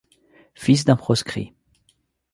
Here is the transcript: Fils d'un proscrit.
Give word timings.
Fils 0.55 0.83
d'un 0.83 0.95
proscrit. 0.95 1.53